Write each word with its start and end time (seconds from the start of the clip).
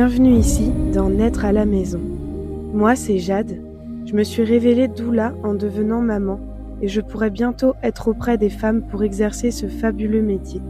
Bienvenue 0.00 0.36
ici 0.36 0.70
dans 0.94 1.10
Naître 1.10 1.44
à 1.44 1.50
la 1.50 1.64
maison. 1.66 1.98
Moi, 1.98 2.94
c'est 2.94 3.18
Jade. 3.18 3.60
Je 4.06 4.14
me 4.14 4.22
suis 4.22 4.44
révélée 4.44 4.86
doula 4.86 5.34
en 5.42 5.54
devenant 5.54 6.00
maman 6.00 6.38
et 6.80 6.86
je 6.86 7.00
pourrai 7.00 7.30
bientôt 7.30 7.74
être 7.82 8.06
auprès 8.06 8.38
des 8.38 8.48
femmes 8.48 8.86
pour 8.86 9.02
exercer 9.02 9.50
ce 9.50 9.66
fabuleux 9.66 10.22
métier. 10.22 10.62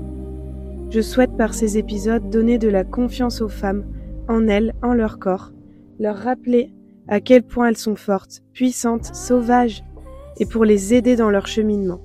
Je 0.89 1.03
souhaite 1.03 1.37
par 1.37 1.53
ces 1.53 1.77
épisodes 1.77 2.31
donner 2.31 2.57
de 2.57 2.69
la 2.69 2.85
confiance 2.85 3.43
aux 3.43 3.51
femmes, 3.51 3.85
en 4.29 4.49
elles, 4.49 4.73
en 4.81 4.95
leur 4.95 5.19
corps, 5.19 5.53
leur 5.99 6.17
rappeler 6.17 6.73
à 7.07 7.21
quel 7.21 7.43
point 7.43 7.69
elles 7.69 7.77
sont 7.77 7.97
fortes, 7.97 8.41
puissantes, 8.55 9.15
sauvages, 9.15 9.85
et 10.39 10.47
pour 10.47 10.65
les 10.65 10.95
aider 10.95 11.17
dans 11.17 11.29
leur 11.29 11.49
cheminement. 11.49 12.01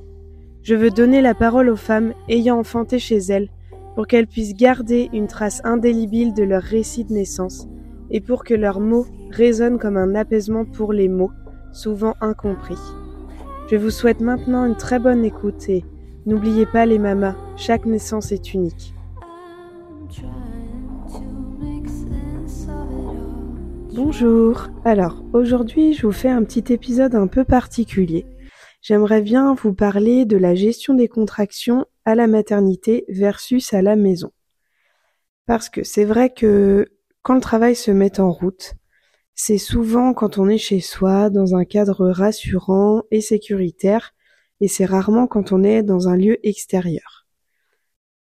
Je 0.61 0.75
veux 0.75 0.89
donner 0.89 1.21
la 1.21 1.35
parole 1.35 1.69
aux 1.69 1.77
femmes 1.77 2.13
ayant 2.27 2.59
enfanté 2.59 2.99
chez 2.99 3.19
elles 3.19 3.47
pour 3.95 4.07
qu'elles 4.07 4.27
puissent 4.27 4.55
garder 4.55 5.09
une 5.13 5.27
trace 5.27 5.61
indélébile 5.63 6.33
de 6.33 6.43
leur 6.43 6.61
récit 6.61 7.05
de 7.05 7.13
naissance 7.13 7.67
et 8.09 8.21
pour 8.21 8.43
que 8.43 8.53
leurs 8.53 8.79
mots 8.79 9.05
résonnent 9.31 9.79
comme 9.79 9.97
un 9.97 10.15
apaisement 10.15 10.65
pour 10.65 10.93
les 10.93 11.07
mots, 11.07 11.31
souvent 11.71 12.15
incompris. 12.21 12.77
Je 13.69 13.75
vous 13.75 13.89
souhaite 13.89 14.19
maintenant 14.21 14.65
une 14.65 14.75
très 14.75 14.99
bonne 14.99 15.23
écoute 15.23 15.69
et 15.69 15.83
n'oubliez 16.25 16.65
pas 16.65 16.85
les 16.85 16.99
mamas, 16.99 17.35
chaque 17.55 17.85
naissance 17.85 18.31
est 18.31 18.53
unique. 18.53 18.93
Bonjour. 23.95 24.69
Alors, 24.85 25.23
aujourd'hui, 25.33 25.93
je 25.93 26.07
vous 26.07 26.11
fais 26.11 26.29
un 26.29 26.43
petit 26.43 26.73
épisode 26.73 27.13
un 27.13 27.27
peu 27.27 27.43
particulier. 27.43 28.25
J'aimerais 28.83 29.21
bien 29.21 29.53
vous 29.53 29.73
parler 29.73 30.25
de 30.25 30.35
la 30.35 30.55
gestion 30.55 30.93
des 30.93 31.07
contractions 31.07 31.85
à 32.03 32.15
la 32.15 32.27
maternité 32.27 33.05
versus 33.07 33.73
à 33.73 33.81
la 33.81 33.95
maison. 33.95 34.33
Parce 35.45 35.69
que 35.69 35.83
c'est 35.83 36.03
vrai 36.03 36.33
que 36.33 36.91
quand 37.21 37.33
le 37.33 37.39
travail 37.39 37.77
se 37.77 37.91
met 37.91 38.19
en 38.19 38.29
route, 38.29 38.73
c'est 39.35 39.57
souvent 39.57 40.13
quand 40.13 40.37
on 40.37 40.49
est 40.49 40.57
chez 40.57 40.81
soi, 40.81 41.29
dans 41.29 41.55
un 41.55 41.63
cadre 41.63 42.09
rassurant 42.09 43.03
et 43.09 43.21
sécuritaire, 43.21 44.13
et 44.59 44.67
c'est 44.67 44.83
rarement 44.83 45.27
quand 45.27 45.53
on 45.53 45.63
est 45.63 45.81
dans 45.81 46.09
un 46.09 46.17
lieu 46.17 46.45
extérieur. 46.45 47.25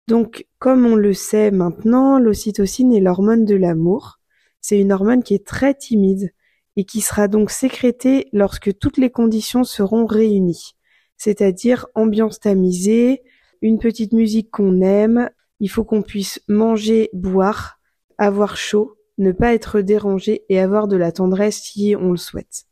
Donc, 0.07 0.47
comme 0.59 0.85
on 0.85 0.95
le 0.95 1.13
sait 1.13 1.51
maintenant, 1.51 2.19
l'ocytocine 2.19 2.93
est 2.93 3.01
l'hormone 3.01 3.43
de 3.43 3.55
l'amour. 3.55 4.21
C'est 4.61 4.79
une 4.79 4.93
hormone 4.93 5.23
qui 5.23 5.33
est 5.33 5.45
très 5.45 5.73
timide 5.73 6.31
et 6.77 6.85
qui 6.85 7.01
sera 7.01 7.27
donc 7.27 7.49
sécrétée 7.49 8.29
lorsque 8.31 8.77
toutes 8.77 8.97
les 8.97 9.09
conditions 9.09 9.65
seront 9.65 10.05
réunies, 10.05 10.75
c'est-à-dire 11.17 11.87
ambiance 11.95 12.39
tamisée, 12.39 13.23
une 13.61 13.79
petite 13.79 14.13
musique 14.13 14.51
qu'on 14.51 14.81
aime, 14.81 15.29
il 15.59 15.69
faut 15.69 15.83
qu'on 15.83 16.03
puisse 16.03 16.39
manger, 16.47 17.09
boire, 17.13 17.79
avoir 18.19 18.55
chaud, 18.55 18.95
ne 19.17 19.31
pas 19.31 19.53
être 19.55 19.81
dérangé 19.81 20.45
et 20.49 20.59
avoir 20.59 20.87
de 20.87 20.95
la 20.95 21.11
tendresse 21.11 21.57
si 21.57 21.95
on 21.99 22.11
le 22.11 22.17
souhaite. 22.17 22.65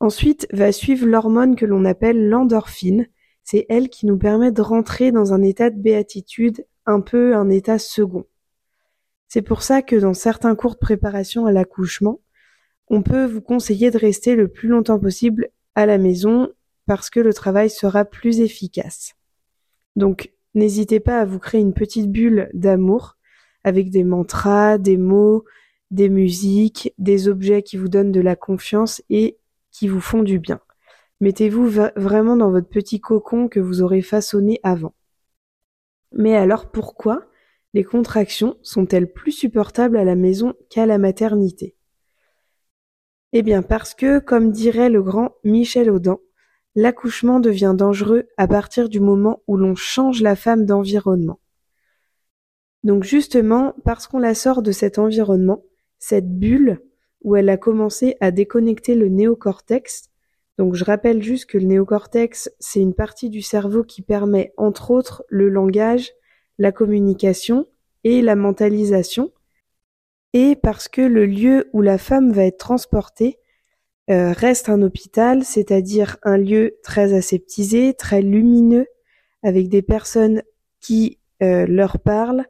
Ensuite 0.00 0.46
va 0.52 0.72
suivre 0.72 1.06
l'hormone 1.06 1.56
que 1.56 1.66
l'on 1.66 1.84
appelle 1.84 2.28
l'endorphine. 2.28 3.06
C'est 3.42 3.66
elle 3.68 3.90
qui 3.90 4.06
nous 4.06 4.16
permet 4.16 4.52
de 4.52 4.62
rentrer 4.62 5.12
dans 5.12 5.34
un 5.34 5.42
état 5.42 5.68
de 5.68 5.78
béatitude, 5.78 6.66
un 6.86 7.02
peu 7.02 7.36
un 7.36 7.50
état 7.50 7.78
second. 7.78 8.24
C'est 9.28 9.42
pour 9.42 9.62
ça 9.62 9.82
que 9.82 9.96
dans 9.96 10.14
certains 10.14 10.54
cours 10.54 10.74
de 10.74 10.78
préparation 10.78 11.44
à 11.44 11.52
l'accouchement, 11.52 12.20
on 12.88 13.02
peut 13.02 13.24
vous 13.24 13.40
conseiller 13.40 13.90
de 13.90 13.98
rester 13.98 14.34
le 14.34 14.48
plus 14.48 14.68
longtemps 14.68 14.98
possible 14.98 15.48
à 15.74 15.86
la 15.86 15.98
maison 15.98 16.50
parce 16.86 17.10
que 17.10 17.20
le 17.20 17.32
travail 17.32 17.70
sera 17.70 18.04
plus 18.04 18.40
efficace. 18.40 19.14
Donc, 19.96 20.32
n'hésitez 20.54 21.00
pas 21.00 21.20
à 21.20 21.24
vous 21.24 21.38
créer 21.38 21.60
une 21.60 21.74
petite 21.74 22.10
bulle 22.10 22.50
d'amour 22.52 23.16
avec 23.64 23.90
des 23.90 24.04
mantras, 24.04 24.78
des 24.78 24.98
mots, 24.98 25.44
des 25.90 26.08
musiques, 26.08 26.92
des 26.98 27.28
objets 27.28 27.62
qui 27.62 27.76
vous 27.76 27.88
donnent 27.88 28.12
de 28.12 28.20
la 28.20 28.36
confiance 28.36 29.02
et 29.08 29.38
qui 29.70 29.88
vous 29.88 30.00
font 30.00 30.22
du 30.22 30.38
bien. 30.38 30.60
Mettez-vous 31.20 31.70
vraiment 31.96 32.36
dans 32.36 32.50
votre 32.50 32.68
petit 32.68 33.00
cocon 33.00 33.48
que 33.48 33.60
vous 33.60 33.80
aurez 33.80 34.02
façonné 34.02 34.60
avant. 34.62 34.94
Mais 36.12 36.36
alors 36.36 36.70
pourquoi 36.70 37.26
les 37.72 37.84
contractions 37.84 38.56
sont-elles 38.62 39.10
plus 39.10 39.32
supportables 39.32 39.96
à 39.96 40.04
la 40.04 40.16
maison 40.16 40.54
qu'à 40.68 40.86
la 40.86 40.98
maternité? 40.98 41.74
Eh 43.34 43.42
bien 43.42 43.60
parce 43.60 43.92
que, 43.94 44.18
comme 44.20 44.50
dirait 44.50 44.88
le 44.88 45.02
grand 45.02 45.34
Michel 45.44 45.90
Audin, 45.90 46.18
L'accouchement 46.76 47.38
devient 47.38 47.74
dangereux 47.76 48.26
à 48.36 48.48
partir 48.48 48.88
du 48.88 48.98
moment 48.98 49.42
où 49.46 49.56
l'on 49.56 49.76
change 49.76 50.22
la 50.22 50.34
femme 50.34 50.66
d'environnement. 50.66 51.38
Donc 52.82 53.04
justement, 53.04 53.74
parce 53.84 54.08
qu'on 54.08 54.18
la 54.18 54.34
sort 54.34 54.60
de 54.60 54.72
cet 54.72 54.98
environnement, 54.98 55.62
cette 55.98 56.36
bulle 56.36 56.82
où 57.22 57.36
elle 57.36 57.48
a 57.48 57.56
commencé 57.56 58.16
à 58.20 58.32
déconnecter 58.32 58.96
le 58.96 59.08
néocortex, 59.08 60.10
donc 60.58 60.74
je 60.74 60.84
rappelle 60.84 61.22
juste 61.22 61.46
que 61.46 61.58
le 61.58 61.64
néocortex, 61.64 62.50
c'est 62.58 62.80
une 62.80 62.94
partie 62.94 63.30
du 63.30 63.40
cerveau 63.40 63.84
qui 63.84 64.02
permet 64.02 64.52
entre 64.56 64.90
autres 64.90 65.24
le 65.28 65.48
langage, 65.48 66.10
la 66.58 66.72
communication 66.72 67.66
et 68.02 68.20
la 68.20 68.34
mentalisation, 68.34 69.32
et 70.34 70.56
parce 70.56 70.88
que 70.88 71.00
le 71.00 71.24
lieu 71.24 71.70
où 71.72 71.80
la 71.80 71.96
femme 71.96 72.32
va 72.32 72.44
être 72.44 72.58
transportée 72.58 73.38
euh, 74.10 74.32
reste 74.32 74.68
un 74.68 74.82
hôpital, 74.82 75.44
c'est-à-dire 75.44 76.18
un 76.24 76.36
lieu 76.36 76.76
très 76.82 77.14
aseptisé, 77.14 77.94
très 77.94 78.20
lumineux, 78.20 78.86
avec 79.42 79.68
des 79.68 79.80
personnes 79.80 80.42
qui 80.80 81.18
euh, 81.42 81.66
leur 81.66 82.00
parlent, 82.00 82.44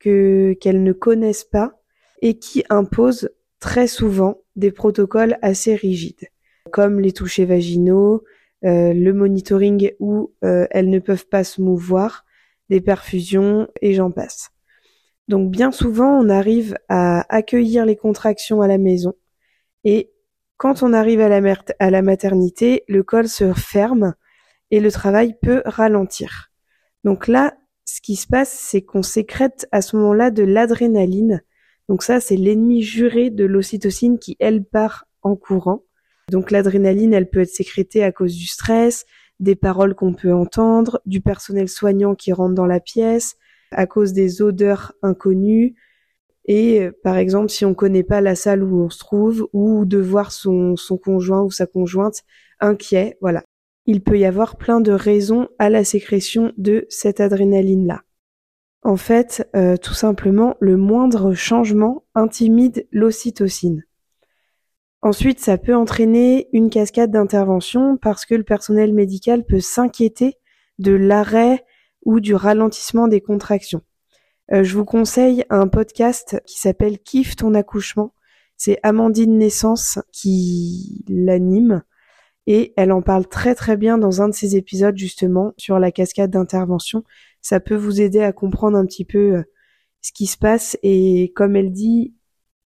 que 0.00 0.54
qu'elles 0.60 0.82
ne 0.82 0.92
connaissent 0.92 1.44
pas, 1.44 1.80
et 2.20 2.38
qui 2.38 2.64
imposent 2.68 3.30
très 3.60 3.86
souvent 3.86 4.42
des 4.56 4.72
protocoles 4.72 5.38
assez 5.40 5.76
rigides, 5.76 6.28
comme 6.72 7.00
les 7.00 7.12
touchés 7.12 7.44
vaginaux, 7.44 8.24
euh, 8.64 8.92
le 8.92 9.12
monitoring 9.12 9.92
où 10.00 10.32
elles 10.42 10.90
ne 10.90 10.98
peuvent 10.98 11.28
pas 11.28 11.44
se 11.44 11.62
mouvoir, 11.62 12.24
des 12.68 12.80
perfusions, 12.80 13.68
et 13.80 13.94
j'en 13.94 14.10
passe. 14.10 14.50
Donc 15.28 15.50
bien 15.50 15.70
souvent, 15.70 16.18
on 16.18 16.28
arrive 16.28 16.76
à 16.88 17.24
accueillir 17.34 17.84
les 17.84 17.96
contractions 17.96 18.62
à 18.62 18.66
la 18.66 18.78
maison 18.78 19.14
et 19.84 20.10
quand 20.56 20.82
on 20.82 20.92
arrive 20.92 21.20
à 21.20 21.28
la, 21.28 22.02
maternité, 22.02 22.82
le 22.88 23.04
col 23.04 23.28
se 23.28 23.52
ferme 23.52 24.14
et 24.72 24.80
le 24.80 24.90
travail 24.90 25.36
peut 25.40 25.62
ralentir. 25.64 26.50
Donc 27.04 27.28
là, 27.28 27.56
ce 27.84 28.00
qui 28.00 28.16
se 28.16 28.26
passe, 28.26 28.50
c'est 28.50 28.82
qu'on 28.82 29.04
sécrète 29.04 29.68
à 29.70 29.80
ce 29.82 29.96
moment-là 29.96 30.32
de 30.32 30.42
l'adrénaline. 30.42 31.42
Donc 31.88 32.02
ça, 32.02 32.18
c'est 32.20 32.36
l'ennemi 32.36 32.82
juré 32.82 33.30
de 33.30 33.44
l'ocytocine 33.44 34.18
qui, 34.18 34.36
elle, 34.40 34.64
part 34.64 35.06
en 35.22 35.36
courant. 35.36 35.84
Donc 36.30 36.50
l'adrénaline, 36.50 37.14
elle 37.14 37.30
peut 37.30 37.40
être 37.40 37.54
sécrétée 37.54 38.02
à 38.02 38.10
cause 38.10 38.34
du 38.34 38.46
stress, 38.46 39.06
des 39.38 39.54
paroles 39.54 39.94
qu'on 39.94 40.12
peut 40.12 40.34
entendre, 40.34 41.00
du 41.06 41.20
personnel 41.20 41.68
soignant 41.68 42.16
qui 42.16 42.32
rentre 42.32 42.54
dans 42.54 42.66
la 42.66 42.80
pièce, 42.80 43.36
à 43.70 43.86
cause 43.86 44.12
des 44.12 44.42
odeurs 44.42 44.92
inconnues, 45.02 45.74
et 46.46 46.82
euh, 46.82 46.92
par 47.02 47.16
exemple 47.16 47.50
si 47.50 47.64
on 47.64 47.74
connaît 47.74 48.02
pas 48.02 48.20
la 48.20 48.34
salle 48.34 48.62
où 48.62 48.82
on 48.82 48.90
se 48.90 48.98
trouve 48.98 49.48
ou 49.52 49.84
de 49.84 49.98
voir 49.98 50.32
son, 50.32 50.76
son 50.76 50.96
conjoint 50.96 51.42
ou 51.42 51.50
sa 51.50 51.66
conjointe 51.66 52.22
inquiet, 52.60 53.16
voilà. 53.20 53.44
Il 53.86 54.02
peut 54.02 54.18
y 54.18 54.26
avoir 54.26 54.56
plein 54.56 54.80
de 54.80 54.92
raisons 54.92 55.48
à 55.58 55.70
la 55.70 55.82
sécrétion 55.82 56.52
de 56.58 56.84
cette 56.90 57.20
adrénaline-là. 57.20 58.02
En 58.82 58.96
fait, 58.96 59.48
euh, 59.56 59.76
tout 59.76 59.94
simplement, 59.94 60.56
le 60.60 60.76
moindre 60.76 61.32
changement 61.32 62.04
intimide 62.14 62.86
l'ocytocine. 62.92 63.84
Ensuite, 65.00 65.40
ça 65.40 65.58
peut 65.58 65.74
entraîner 65.74 66.48
une 66.52 66.70
cascade 66.70 67.10
d'intervention 67.10 67.96
parce 67.96 68.26
que 68.26 68.34
le 68.34 68.44
personnel 68.44 68.92
médical 68.92 69.44
peut 69.44 69.60
s'inquiéter 69.60 70.34
de 70.78 70.92
l'arrêt 70.92 71.64
ou 72.04 72.20
du 72.20 72.34
ralentissement 72.34 73.08
des 73.08 73.20
contractions. 73.20 73.82
Euh, 74.52 74.64
je 74.64 74.76
vous 74.76 74.84
conseille 74.84 75.44
un 75.50 75.68
podcast 75.68 76.40
qui 76.46 76.58
s'appelle 76.58 76.98
Kiffe 76.98 77.36
ton 77.36 77.54
accouchement. 77.54 78.14
C'est 78.56 78.78
Amandine 78.82 79.38
Naissance 79.38 79.98
qui 80.10 81.04
l'anime 81.08 81.82
et 82.46 82.72
elle 82.76 82.92
en 82.92 83.02
parle 83.02 83.26
très 83.26 83.54
très 83.54 83.76
bien 83.76 83.98
dans 83.98 84.22
un 84.22 84.28
de 84.28 84.34
ses 84.34 84.56
épisodes 84.56 84.96
justement 84.96 85.52
sur 85.58 85.78
la 85.78 85.92
cascade 85.92 86.30
d'intervention. 86.30 87.04
Ça 87.42 87.60
peut 87.60 87.76
vous 87.76 88.00
aider 88.00 88.20
à 88.20 88.32
comprendre 88.32 88.78
un 88.78 88.86
petit 88.86 89.04
peu 89.04 89.36
euh, 89.36 89.42
ce 90.00 90.12
qui 90.12 90.26
se 90.26 90.38
passe 90.38 90.78
et 90.82 91.32
comme 91.36 91.56
elle 91.56 91.72
dit, 91.72 92.14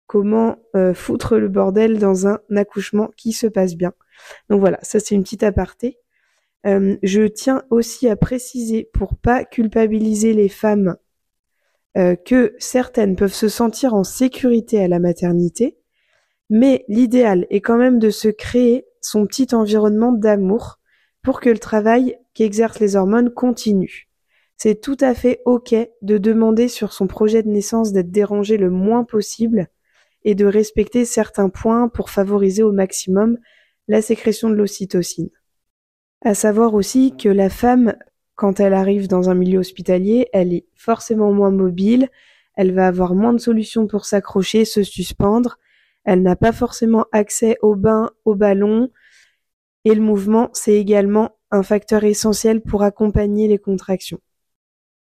comment 0.06 0.56
euh, 0.76 0.94
foutre 0.94 1.37
le 1.37 1.49
bordel 1.49 1.99
dans 1.99 2.29
un 2.29 2.38
accouchement 2.55 3.11
qui 3.17 3.32
se 3.32 3.46
passe 3.46 3.75
bien. 3.75 3.93
Donc 4.49 4.61
voilà, 4.61 4.79
ça 4.82 5.00
c'est 5.00 5.14
une 5.14 5.25
petite 5.25 5.43
aparté. 5.43 5.99
Je 6.64 7.26
tiens 7.26 7.62
aussi 7.70 8.09
à 8.09 8.17
préciser 8.17 8.88
pour 8.93 9.17
pas 9.17 9.44
culpabiliser 9.44 10.32
les 10.32 10.49
femmes 10.49 10.97
euh, 11.99 12.17
que 12.17 12.55
certaines 12.59 13.17
peuvent 13.17 13.35
se 13.35 13.49
sentir 13.49 13.94
en 13.94 14.05
sécurité 14.05 14.82
à 14.82 14.88
la 14.88 14.99
maternité, 14.99 15.76
mais 16.49 16.85
l'idéal 16.88 17.47
est 17.50 17.61
quand 17.61 17.76
même 17.76 17.99
de 17.99 18.09
se 18.09 18.29
créer 18.29 18.87
son 19.03 19.26
petit 19.26 19.55
environnement 19.55 20.12
d'amour 20.12 20.79
pour 21.23 21.41
que 21.41 21.50
le 21.50 21.59
travail 21.59 22.17
qu'exercent 22.35 22.81
les 22.81 22.97
hormones 22.97 23.31
continue. 23.31 24.08
C'est 24.56 24.81
tout 24.81 24.97
à 25.00 25.15
fait 25.15 25.43
OK 25.44 25.75
de 26.03 26.19
demander 26.19 26.69
sur 26.69 26.93
son 26.93 27.06
projet 27.06 27.43
de 27.43 27.49
naissance 27.49 27.93
d'être 27.93 28.11
dérangé 28.11 28.56
le 28.56 28.70
moins 28.70 29.05
possible 29.05 29.69
et 30.25 30.35
de 30.35 30.47
respecter 30.47 31.05
certains 31.05 31.49
points 31.49 31.88
pour 31.88 32.11
favoriser 32.11 32.62
au 32.62 32.73
maximum 32.73 33.38
la 33.88 34.00
sécrétion 34.00 34.49
de 34.49 34.55
l'ocytocine. 34.55 35.31
À 36.25 36.35
savoir 36.35 36.75
aussi 36.75 37.17
que 37.17 37.29
la 37.29 37.51
femme, 37.51 37.97
quand 38.37 38.61
elle 38.61 38.75
arrive 38.75 39.09
dans 39.09 39.29
un 39.29 39.35
milieu 39.35 39.59
hospitalier, 39.59 40.29
elle 40.33 40.53
est 40.53 40.67
forcément 40.77 41.33
moins 41.33 41.51
mobile, 41.51 42.09
elle 42.55 42.73
va 42.73 42.87
avoir 42.87 43.17
moins 43.17 43.33
de 43.33 43.41
solutions 43.41 43.89
pour 43.89 44.05
s'accrocher, 44.05 44.65
se 44.65 44.85
suspendre, 44.85 45.59
elle 46.05 46.23
n'a 46.23 46.37
pas 46.37 46.53
forcément 46.53 47.07
accès 47.11 47.57
au 47.61 47.75
bain, 47.75 48.11
au 48.25 48.37
ballon, 48.37 48.89
et 49.85 49.97
le 49.97 50.01
mouvement, 50.01 50.49
c'est 50.53 50.75
également 50.75 51.37
un 51.51 51.65
facteur 51.65 52.05
essentiel 52.05 52.61
pour 52.61 52.85
accompagner 52.85 53.49
les 53.49 53.59
contractions. 53.59 54.21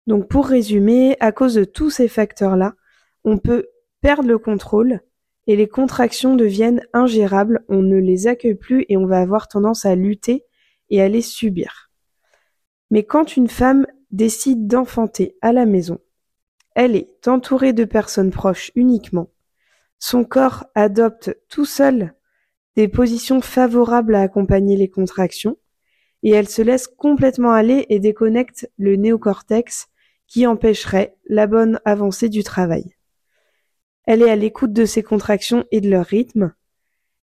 Donc 0.08 0.28
pour 0.28 0.48
résumer, 0.48 1.16
à 1.20 1.30
cause 1.30 1.54
de 1.54 1.64
tous 1.64 1.90
ces 1.90 2.08
facteurs-là, 2.08 2.74
on 3.22 3.38
peut 3.38 3.68
perdre 4.00 4.28
le 4.28 4.38
contrôle 4.38 5.00
et 5.46 5.54
les 5.54 5.68
contractions 5.68 6.34
deviennent 6.34 6.84
ingérables, 6.92 7.64
on 7.68 7.80
ne 7.82 7.98
les 7.98 8.26
accueille 8.26 8.56
plus 8.56 8.84
et 8.88 8.96
on 8.96 9.06
va 9.06 9.20
avoir 9.20 9.46
tendance 9.46 9.86
à 9.86 9.94
lutter 9.94 10.44
et 10.92 11.02
à 11.02 11.08
les 11.08 11.22
subir. 11.22 11.90
Mais 12.92 13.02
quand 13.02 13.36
une 13.36 13.48
femme 13.48 13.88
décide 14.12 14.68
d'enfanter 14.68 15.36
à 15.42 15.52
la 15.52 15.66
maison, 15.66 15.98
elle 16.76 16.94
est 16.94 17.26
entourée 17.26 17.72
de 17.72 17.84
personnes 17.84 18.30
proches 18.30 18.70
uniquement, 18.76 19.32
son 20.04 20.24
corps 20.24 20.64
adopte 20.74 21.38
tout 21.48 21.64
seul 21.64 22.12
des 22.74 22.88
positions 22.88 23.40
favorables 23.40 24.16
à 24.16 24.22
accompagner 24.22 24.76
les 24.76 24.90
contractions, 24.90 25.58
et 26.24 26.30
elle 26.30 26.48
se 26.48 26.60
laisse 26.60 26.88
complètement 26.88 27.52
aller 27.52 27.86
et 27.88 28.00
déconnecte 28.00 28.68
le 28.78 28.96
néocortex 28.96 29.86
qui 30.26 30.44
empêcherait 30.44 31.14
la 31.28 31.46
bonne 31.46 31.78
avancée 31.84 32.28
du 32.28 32.42
travail. 32.42 32.96
Elle 34.02 34.22
est 34.22 34.30
à 34.30 34.34
l'écoute 34.34 34.72
de 34.72 34.86
ses 34.86 35.04
contractions 35.04 35.66
et 35.70 35.80
de 35.80 35.88
leur 35.88 36.06
rythme. 36.06 36.52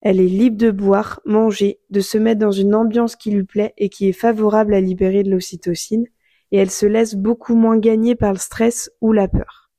Elle 0.02 0.22
est 0.22 0.28
libre 0.28 0.58
de 0.58 0.72
boire, 0.72 1.20
manger, 1.26 1.80
de 1.90 2.00
se 2.00 2.18
mettre 2.18 2.40
dans 2.40 2.52
une 2.52 2.74
ambiance 2.74 3.16
qui 3.16 3.32
lui 3.32 3.44
plaît 3.44 3.74
et 3.78 3.90
qui 3.90 4.08
est 4.08 4.14
favorable 4.14 4.74
à 4.74 4.82
libérer 4.82 5.24
de 5.24 5.32
l'ocytocine, 5.32 6.06
et 6.52 6.58
elle 6.58 6.72
se 6.72 6.86
laisse 6.86 7.16
beaucoup 7.16 7.56
moins 7.56 7.78
gagner 7.78 8.16
par 8.16 8.32
le 8.32 8.40
stress 8.40 8.92
ou 9.02 9.12
la 9.12 9.28
peur. 9.28 9.70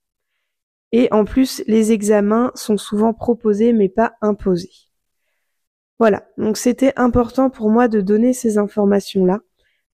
Et 0.93 1.09
en 1.13 1.25
plus, 1.25 1.63
les 1.67 1.93
examens 1.93 2.53
sont 2.55 2.77
souvent 2.77 3.15
proposés 3.15 3.73
mais 3.73 3.89
pas 3.89 4.15
imposés. 4.21 4.91
Voilà, 5.99 6.27
donc 6.39 6.57
c'était 6.57 6.93
important 6.97 7.51
pour 7.51 7.71
moi 7.71 7.89
de 7.89 8.01
donner 8.01 8.33
ces 8.33 8.59
informations-là, 8.59 9.41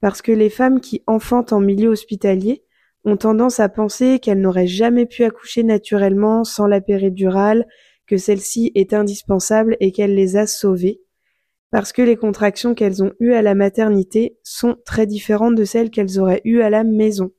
parce 0.00 0.22
que 0.22 0.32
les 0.32 0.50
femmes 0.50 0.80
qui 0.80 1.02
enfantent 1.06 1.52
en 1.52 1.60
milieu 1.60 1.88
hospitalier 1.88 2.64
ont 3.04 3.16
tendance 3.16 3.60
à 3.60 3.68
penser 3.68 4.18
qu'elles 4.18 4.40
n'auraient 4.40 4.66
jamais 4.66 5.06
pu 5.06 5.24
accoucher 5.24 5.62
naturellement 5.62 6.44
sans 6.44 6.66
la 6.66 6.80
péridurale, 6.80 7.66
que 8.06 8.16
celle-ci 8.16 8.72
est 8.74 8.92
indispensable 8.92 9.76
et 9.80 9.92
qu'elle 9.92 10.14
les 10.14 10.36
a 10.36 10.46
sauvées, 10.46 11.00
parce 11.70 11.92
que 11.92 12.02
les 12.02 12.16
contractions 12.16 12.74
qu'elles 12.74 13.02
ont 13.02 13.12
eues 13.20 13.32
à 13.32 13.42
la 13.42 13.54
maternité 13.54 14.38
sont 14.42 14.76
très 14.84 15.06
différentes 15.06 15.56
de 15.56 15.64
celles 15.64 15.90
qu'elles 15.90 16.18
auraient 16.18 16.42
eues 16.44 16.60
à 16.60 16.70
la 16.70 16.84
maison. 16.84 17.32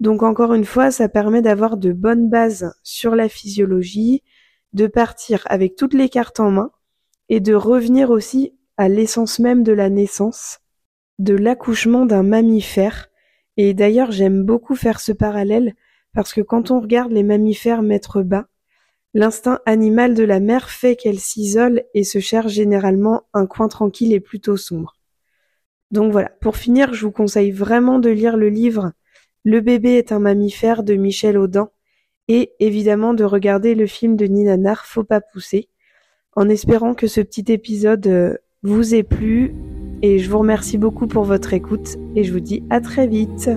Donc 0.00 0.22
encore 0.22 0.54
une 0.54 0.64
fois, 0.64 0.90
ça 0.90 1.08
permet 1.08 1.42
d'avoir 1.42 1.76
de 1.76 1.92
bonnes 1.92 2.28
bases 2.28 2.74
sur 2.82 3.14
la 3.14 3.28
physiologie, 3.28 4.22
de 4.72 4.86
partir 4.86 5.42
avec 5.46 5.76
toutes 5.76 5.94
les 5.94 6.08
cartes 6.08 6.40
en 6.40 6.50
main, 6.50 6.70
et 7.28 7.40
de 7.40 7.54
revenir 7.54 8.10
aussi 8.10 8.54
à 8.76 8.88
l'essence 8.88 9.38
même 9.38 9.62
de 9.62 9.72
la 9.72 9.88
naissance, 9.88 10.58
de 11.18 11.34
l'accouchement 11.34 12.06
d'un 12.06 12.22
mammifère, 12.22 13.08
et 13.56 13.72
d'ailleurs, 13.72 14.10
j'aime 14.10 14.42
beaucoup 14.44 14.74
faire 14.74 15.00
ce 15.00 15.12
parallèle 15.12 15.74
parce 16.12 16.32
que 16.32 16.40
quand 16.40 16.70
on 16.70 16.80
regarde 16.80 17.12
les 17.12 17.22
mammifères 17.22 17.82
mettre 17.82 18.22
bas, 18.22 18.46
l'instinct 19.14 19.60
animal 19.64 20.14
de 20.14 20.24
la 20.24 20.40
mère 20.40 20.68
fait 20.68 20.96
qu'elle 20.96 21.20
s'isole 21.20 21.84
et 21.94 22.04
se 22.04 22.18
cherche 22.18 22.52
généralement 22.52 23.22
un 23.32 23.46
coin 23.46 23.68
tranquille 23.68 24.12
et 24.12 24.20
plutôt 24.20 24.56
sombre. 24.56 24.96
Donc 25.92 26.10
voilà, 26.10 26.30
pour 26.40 26.56
finir, 26.56 26.92
je 26.92 27.06
vous 27.06 27.12
conseille 27.12 27.52
vraiment 27.52 28.00
de 28.00 28.10
lire 28.10 28.36
le 28.36 28.48
livre 28.48 28.92
Le 29.44 29.60
bébé 29.60 29.92
est 29.92 30.10
un 30.10 30.18
mammifère 30.18 30.82
de 30.82 30.94
Michel 30.94 31.38
Audin 31.38 31.70
et 32.26 32.52
évidemment 32.58 33.14
de 33.14 33.24
regarder 33.24 33.74
le 33.76 33.86
film 33.86 34.16
de 34.16 34.26
Nina 34.26 34.56
Nar 34.56 34.84
Faut 34.86 35.04
pas 35.04 35.20
pousser, 35.20 35.68
en 36.34 36.48
espérant 36.48 36.94
que 36.94 37.06
ce 37.06 37.20
petit 37.20 37.52
épisode 37.52 38.06
euh, 38.08 38.36
vous 38.62 38.94
ait 38.94 39.04
plu 39.04 39.54
et 40.02 40.18
je 40.18 40.28
vous 40.28 40.38
remercie 40.38 40.78
beaucoup 40.78 41.06
pour 41.06 41.24
votre 41.24 41.54
écoute 41.54 41.96
et 42.16 42.24
je 42.24 42.32
vous 42.32 42.40
dis 42.40 42.64
à 42.70 42.80
très 42.80 43.06
vite. 43.06 43.48